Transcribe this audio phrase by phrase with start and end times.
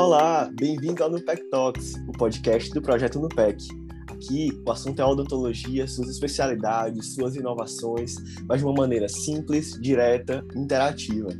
[0.00, 3.66] Olá, bem-vindo ao Nupec Talks, o podcast do projeto Nupec.
[4.08, 8.14] Aqui o assunto é odontologia, suas especialidades, suas inovações,
[8.46, 11.30] mas de uma maneira simples, direta, interativa.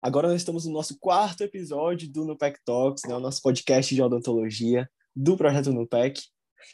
[0.00, 4.00] Agora nós estamos no nosso quarto episódio do Nupec Talks, né, o nosso podcast de
[4.00, 6.22] odontologia do projeto Nupec.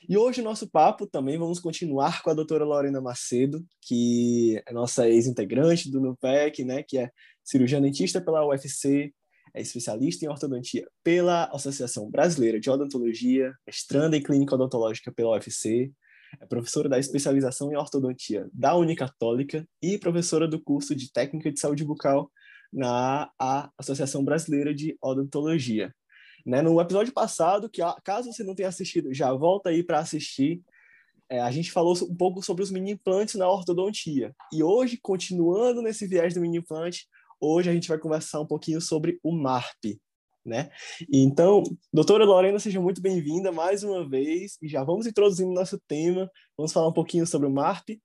[0.06, 4.72] E hoje o nosso papo também vamos continuar com a doutora Lorena Macedo, que é
[4.72, 7.10] nossa ex-integrante do NUPEC, né, que é
[7.48, 9.12] cirurgiã dentista pela UFC,
[9.54, 15.90] é especialista em ortodontia pela Associação Brasileira de Odontologia, mestranda em clínica odontológica pela UFC,
[16.38, 21.58] é professora da especialização em ortodontia da Unicatólica e professora do curso de técnica de
[21.58, 22.30] saúde bucal
[22.70, 23.30] na
[23.78, 25.90] Associação Brasileira de Odontologia.
[26.44, 26.60] Né?
[26.60, 30.60] No episódio passado, que caso você não tenha assistido, já volta aí para assistir.
[31.30, 34.34] É, a gente falou um pouco sobre os mini implantes na ortodontia.
[34.52, 37.06] E hoje, continuando nesse viés do mini implante,
[37.40, 40.00] hoje a gente vai conversar um pouquinho sobre o MARP,
[40.44, 40.70] né?
[41.12, 41.62] Então,
[41.92, 46.30] doutora Lorena, seja muito bem-vinda mais uma vez e já vamos introduzindo nosso tema.
[46.56, 48.00] Vamos falar um pouquinho sobre o MARP.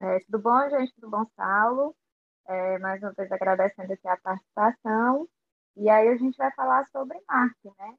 [0.00, 0.92] É, tudo bom, gente?
[0.94, 1.96] Tudo bom, Saulo?
[2.48, 5.28] É, mais uma vez agradecendo aqui a participação.
[5.76, 7.94] E aí a gente vai falar sobre MARP, né?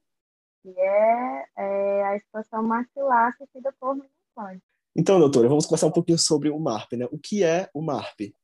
[0.61, 4.63] Que é, é a expansão maxilar assistida por implante.
[4.95, 7.07] Então, doutora, vamos conversar um pouquinho sobre o MARP, né?
[7.11, 8.35] O que é o MARP?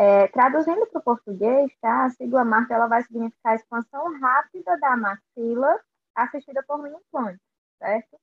[0.00, 2.04] É, traduzindo para o português, tá?
[2.04, 5.76] A sigla MARP ela vai significar expansão rápida da maxila
[6.14, 7.42] assistida por um implante,
[7.78, 8.16] certo?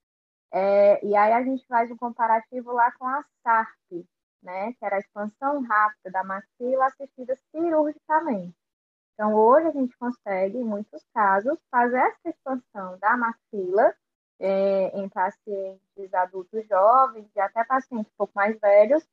[0.54, 4.08] É, e aí a gente faz um comparativo lá com a SARP,
[4.42, 4.72] né?
[4.72, 8.56] Que era a expansão rápida da maxila assistida cirurgicamente.
[9.14, 13.94] Então, hoje a gente consegue, em muitos casos, fazer essa expansão da maxila
[14.40, 19.06] é, em pacientes adultos jovens e até pacientes um pouco mais velhos,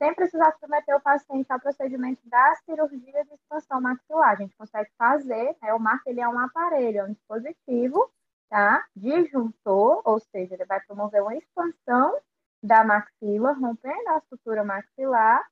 [0.00, 4.30] sem precisar submeter o paciente ao procedimento da cirurgia de expansão maxilar.
[4.30, 8.10] A gente consegue fazer, né, o MARC ele é um aparelho, é um dispositivo
[8.48, 12.18] tá, disjuntor, ou seja, ele vai promover uma expansão
[12.62, 15.46] da maxila, rompendo a estrutura maxilar,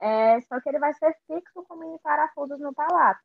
[0.00, 3.20] é, só que ele vai ser fixo com mini parafusos no palato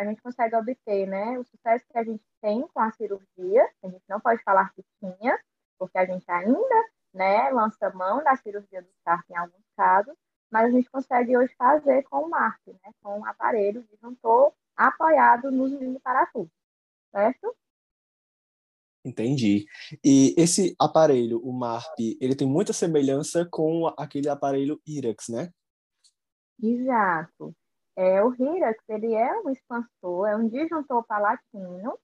[0.00, 3.88] a gente consegue obter né, o sucesso que a gente tem com a cirurgia, a
[3.88, 5.38] gente não pode falar que tinha,
[5.78, 10.14] porque a gente ainda né, lança mão da cirurgia do SARP em alguns casos,
[10.50, 15.50] mas a gente consegue hoje fazer com o MARP, né, com um aparelho disjuntor apoiado
[15.50, 16.52] nos mini parafusos,
[17.10, 17.56] certo?
[19.02, 19.64] Entendi.
[20.04, 25.50] E esse aparelho, o MARP, ele tem muita semelhança com aquele aparelho IRAX, né?
[26.62, 27.54] Exato.
[27.96, 31.98] É, o Hirax, ele é um expansor, é um disjuntor palatino,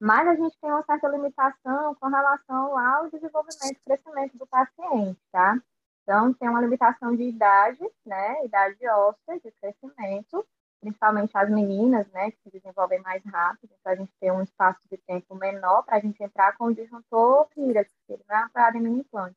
[0.00, 5.20] mas a gente tem uma certa limitação com relação ao desenvolvimento e crescimento do paciente,
[5.30, 5.56] tá?
[6.02, 10.44] Então, tem uma limitação de idade, né, idade óssea, de crescimento,
[10.80, 14.80] principalmente as meninas, né, que se desenvolvem mais rápido, então a gente tem um espaço
[14.90, 17.86] de tempo menor para a gente entrar com o disjuntor que ele
[18.28, 19.36] não é para mini implante.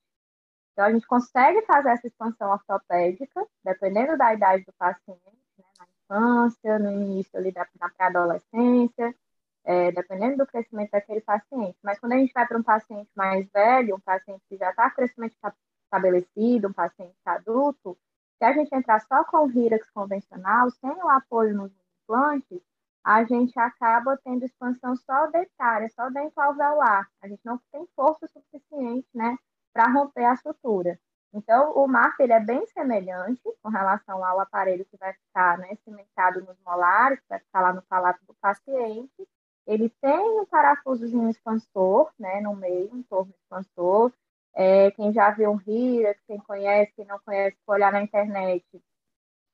[0.74, 5.22] Então, a gente consegue fazer essa expansão ortopédica, dependendo da idade do paciente,
[6.06, 9.16] infância, no início ali da, na pré-adolescência,
[9.64, 11.78] é, dependendo do crescimento daquele paciente.
[11.84, 14.90] Mas quando a gente vai para um paciente mais velho, um paciente que já está
[14.92, 15.36] crescimento
[15.96, 17.98] estabelecido, um paciente adulto,
[18.38, 21.72] se a gente entrar só com o Hirax convencional, sem o apoio nos
[22.04, 22.62] implantes,
[23.04, 27.08] a gente acaba tendo expansão só dentária, só dentro alveolar.
[27.22, 29.38] A gente não tem força suficiente, né,
[29.74, 31.00] para romper a sutura.
[31.34, 35.76] Então, o MARP ele é bem semelhante com relação ao aparelho que vai ficar né,
[35.84, 39.28] cimentado nos molares, que vai ficar lá no palato do paciente.
[39.68, 44.12] Ele tem um parafusozinho expansor, né, no meio, um torno expansor.
[44.56, 48.66] É, quem já viu um RIRA, quem conhece, quem não conhece, olhar na internet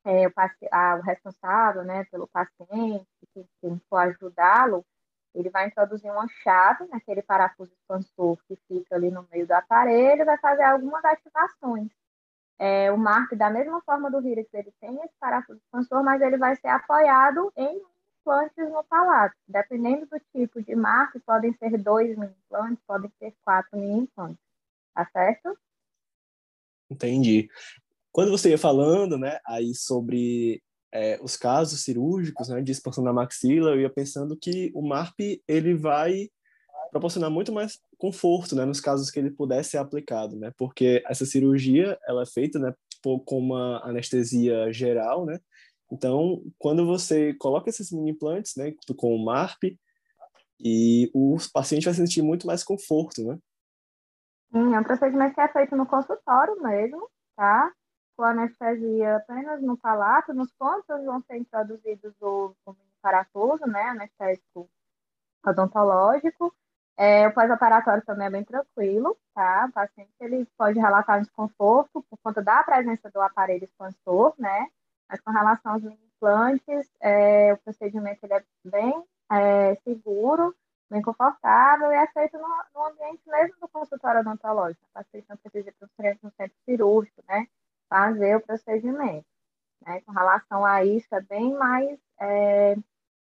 [0.06, 0.34] é, o,
[0.72, 4.86] a, o, responsável né, pelo paciente, quem, quem for ajudá-lo,
[5.34, 10.26] ele vai introduzir uma chave naquele parafuso expansor que fica ali no meio do aparelho,
[10.26, 11.90] vai fazer algumas ativações.
[12.60, 16.38] É, o MARP, da mesma forma do Hirix, ele tem esse parafuso expansor, mas ele
[16.38, 17.82] vai ser apoiado em
[18.20, 19.36] implantes no palato.
[19.48, 24.51] Dependendo do tipo de MARP, podem ser dois mini implantes, podem ser quatro mini implantes.
[24.94, 25.58] Tá certo?
[26.90, 27.50] Entendi.
[28.12, 30.62] Quando você ia falando, né, aí sobre
[30.94, 35.42] é, os casos cirúrgicos, né, de expansão da maxila, eu ia pensando que o MARP
[35.48, 36.30] ele vai
[36.92, 41.26] proporcionar muito mais conforto, né, nos casos que ele puder ser aplicado, né, porque essa
[41.26, 45.40] cirurgia ela é feita, né, com uma anestesia geral, né,
[45.90, 49.78] então quando você coloca esses mini implantes, né, com o MARP,
[50.64, 53.38] e o paciente vai sentir muito mais conforto, né?
[54.52, 57.72] Sim, é um procedimento que é feito no consultório mesmo, tá?
[58.22, 64.70] for anestesia apenas no palato, nos pontos vão ser introduzidos o, o paratoso, né, anestésico
[65.44, 66.54] odontológico.
[66.96, 69.66] É, o pós-operatório também é bem tranquilo, tá?
[69.68, 74.68] O paciente ele pode relatar um desconforto por conta da presença do aparelho expansor, né?
[75.10, 80.54] Mas com relação aos implantes, é, o procedimento ele é bem é, seguro,
[80.92, 84.86] bem confortável e é feito no, no ambiente mesmo do consultório odontológico.
[84.90, 85.88] O paciente não precisa ir para
[86.24, 87.48] um centro cirúrgico, né?
[87.90, 89.26] Fazer o procedimento.
[89.86, 90.02] Né?
[90.02, 92.76] Com relação a isso, é bem mais, é,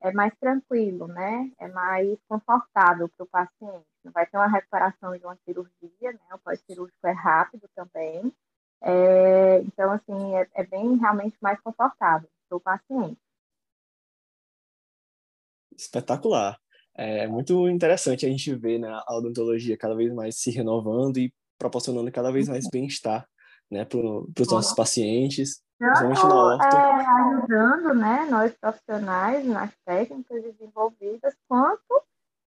[0.01, 1.51] é mais tranquilo, né?
[1.59, 3.85] É mais confortável para o paciente.
[4.03, 6.19] Não vai ter uma recuperação de uma cirurgia, né?
[6.33, 8.33] O pós-cirúrgico é rápido também.
[8.81, 13.21] É, então, assim, é, é bem realmente mais confortável para o paciente.
[15.77, 16.59] Espetacular.
[16.95, 21.33] É muito interessante a gente ver né, a odontologia cada vez mais se renovando e
[21.57, 23.27] proporcionando cada vez mais bem-estar
[23.69, 26.77] né, para os nossos pacientes, principalmente na horta.
[26.77, 32.03] É, ajudando né, nós profissionais nas técnicas desenvolvidas, quanto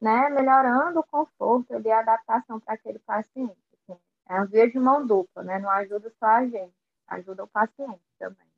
[0.04, 3.56] né, melhorando o conforto e a adaptação para aquele paciente.
[3.88, 3.98] Assim,
[4.30, 5.60] é uma via de mão dupla, né?
[5.60, 6.74] não ajuda só a gente,
[7.08, 8.53] ajuda o paciente também.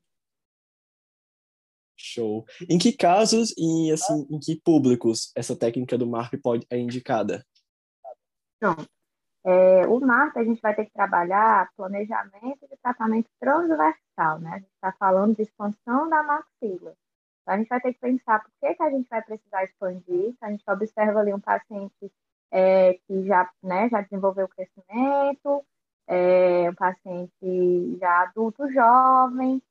[2.15, 2.45] Show.
[2.69, 7.45] Em que casos e assim, em que públicos essa técnica do MARP pode é indicada?
[8.59, 8.87] Pronto.
[9.45, 14.49] É, o MARP a gente vai ter que trabalhar planejamento de tratamento transversal, né?
[14.49, 16.95] A gente está falando de expansão da maxila.
[17.41, 20.33] Então, a gente vai ter que pensar por que, que a gente vai precisar expandir.
[20.41, 22.11] A gente observa ali um paciente
[22.51, 25.63] é, que já, né, já desenvolveu crescimento,
[26.07, 29.61] é, um paciente já adulto jovem,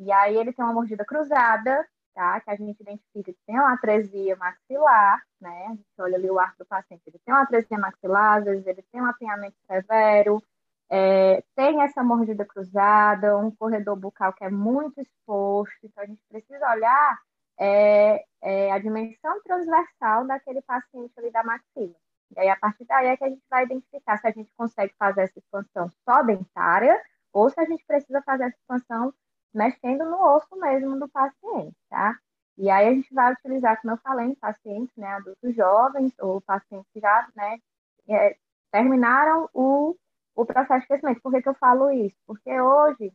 [0.00, 2.40] e aí ele tem uma mordida cruzada, tá?
[2.40, 5.66] Que a gente identifica que tem uma atresia maxilar, né?
[5.66, 8.66] A gente olha ali o arco do paciente, ele tem uma atresia maxilar, às vezes
[8.66, 10.42] ele tem um apinhamento severo,
[10.90, 16.22] é, tem essa mordida cruzada, um corredor bucal que é muito exposto, então a gente
[16.30, 17.18] precisa olhar
[17.58, 21.94] é, é, a dimensão transversal daquele paciente ali da maxila.
[22.34, 24.94] E aí, a partir daí é que a gente vai identificar se a gente consegue
[24.98, 26.98] fazer essa expansão só dentária
[27.34, 29.12] ou se a gente precisa fazer essa expansão
[29.54, 32.18] mexendo no osso mesmo do paciente, tá?
[32.56, 36.40] E aí a gente vai utilizar, como eu falei, em pacientes, né, adultos jovens ou
[36.40, 37.58] pacientes que já, né,
[38.08, 38.36] é,
[38.70, 39.96] terminaram o,
[40.34, 41.22] o processo de crescimento.
[41.22, 42.16] Por que, que eu falo isso?
[42.26, 43.12] Porque hoje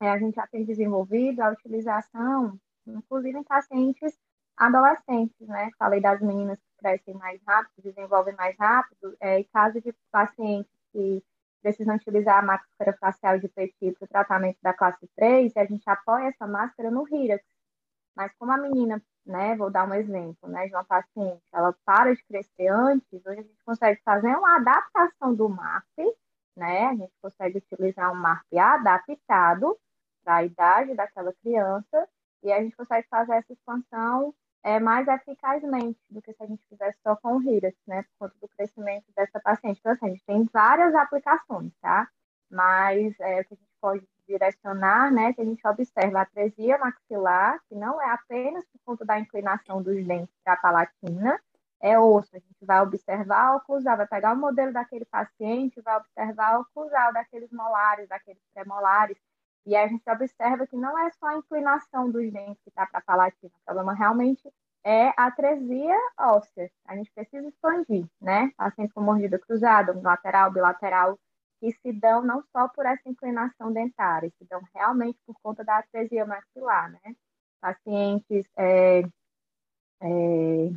[0.00, 4.18] é, a gente já tem desenvolvido a utilização, inclusive em pacientes
[4.56, 5.70] adolescentes, né?
[5.78, 10.70] Falei das meninas que crescem mais rápido, desenvolvem mais rápido, é, e caso de pacientes
[10.92, 11.22] que
[11.64, 15.64] precisam utilizar a máscara facial de petit para o tratamento da classe 3, e a
[15.64, 17.42] gente apoia essa máscara no RIRAX.
[18.14, 22.14] Mas como a menina, né, vou dar um exemplo, né, de uma paciente, ela para
[22.14, 25.98] de crescer antes, hoje a gente consegue fazer uma adaptação do MARP,
[26.54, 29.76] né, a gente consegue utilizar um MARP adaptado
[30.22, 32.08] para a idade daquela criança,
[32.42, 34.34] e a gente consegue fazer essa expansão
[34.64, 38.30] é, mais eficazmente do que se a gente fizesse só com o RIRAS, né, por
[38.30, 39.78] conta do crescimento dessa paciente.
[39.78, 42.08] Então, assim, a gente tem várias aplicações, tá?
[42.50, 46.78] Mas é, o que a gente pode direcionar, né, que a gente observa a atresia
[46.78, 51.38] maxilar, que não é apenas por conta da inclinação dos dentes para a palatina,
[51.82, 52.34] é osso.
[52.34, 56.62] A gente vai observar o oclusal, vai pegar o modelo daquele paciente, vai observar o
[56.62, 59.18] oclusal daqueles molares, daqueles premolares,
[59.66, 62.98] e a gente observa que não é só a inclinação dos dentes que está para
[62.98, 64.42] a palatina, o problema realmente
[64.84, 66.70] é a atresia óssea.
[66.86, 68.52] A gente precisa expandir, né?
[68.56, 71.18] Pacientes com mordida cruzada, lateral, bilateral,
[71.60, 75.78] que se dão não só por essa inclinação dentária, se dão realmente por conta da
[75.78, 77.16] atresia maxilar, né?
[77.60, 79.00] Pacientes é,
[80.02, 80.68] é,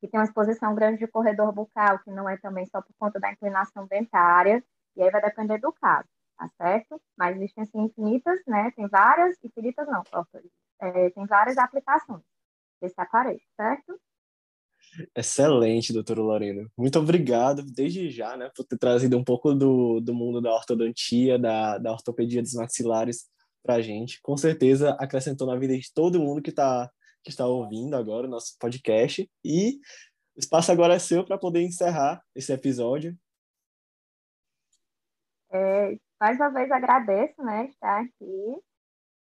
[0.00, 3.20] que têm uma exposição grande de corredor bucal, que não é também só por conta
[3.20, 4.64] da inclinação dentária,
[4.96, 6.08] e aí vai depender do caso
[6.42, 7.00] tá certo?
[7.16, 8.70] Mas existem assim infinitas, né?
[8.74, 10.02] Tem várias, infinitas não,
[10.80, 12.22] é, tem várias aplicações
[12.80, 14.00] desse aparelho, certo?
[15.16, 16.68] Excelente, doutora Lorena.
[16.76, 21.38] Muito obrigado, desde já, né, por ter trazido um pouco do, do mundo da ortodontia,
[21.38, 23.30] da, da ortopedia dos maxilares
[23.62, 24.20] para a gente.
[24.20, 26.90] Com certeza acrescentou na vida de todo mundo que está
[27.24, 29.30] que está ouvindo agora o nosso podcast.
[29.44, 29.78] E
[30.36, 33.16] o espaço agora é seu para poder encerrar esse episódio.
[35.52, 38.62] É, mais uma vez agradeço, né, estar aqui.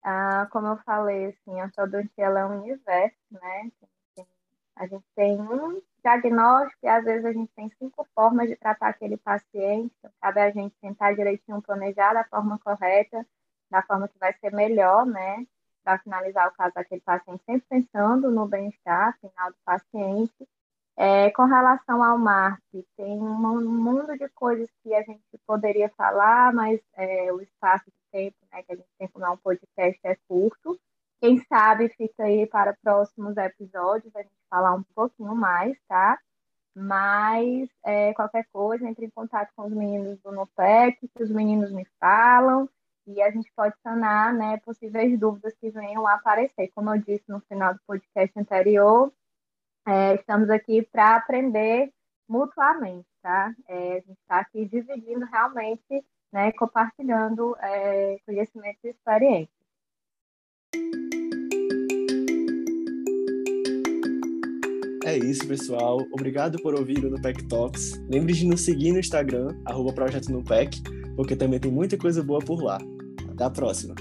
[0.01, 3.73] Ah, como eu falei, assim, a ortodontia é um universo, né?
[4.77, 8.91] A gente tem um diagnóstico e às vezes a gente tem cinco formas de tratar
[8.91, 9.93] aquele paciente.
[9.99, 13.27] Então, cabe a gente tentar direitinho planejar da forma correta,
[13.69, 15.45] da forma que vai ser melhor, né?
[15.83, 20.49] Para finalizar o caso daquele paciente, sempre pensando no bem-estar final do paciente
[20.97, 26.53] é, com relação ao marketing, tem um mundo de coisas que a gente poderia falar,
[26.53, 29.99] mas é, o espaço de tempo né, que a gente tem como é um podcast
[30.05, 30.79] é curto.
[31.21, 36.19] Quem sabe fica aí para próximos episódios a gente falar um pouquinho mais, tá?
[36.75, 41.73] Mas é, qualquer coisa, entre em contato com os meninos do NOPEC, que os meninos
[41.73, 42.69] me falam,
[43.07, 46.71] e a gente pode sanar né, possíveis dúvidas que venham a aparecer.
[46.75, 49.13] Como eu disse no final do podcast anterior,
[49.87, 51.91] é, estamos aqui para aprender
[52.29, 53.55] mutuamente, tá?
[53.69, 59.64] É, a gente está aqui dividindo realmente, né, compartilhando é, conhecimentos e experiências.
[65.05, 65.99] É isso, pessoal.
[66.12, 67.93] Obrigado por ouvir o Nupec Talks.
[68.09, 70.83] Lembre de nos seguir no Instagram, arroba Projeto Nupec,
[71.14, 72.79] porque também tem muita coisa boa por lá.
[73.31, 73.95] Até a próxima!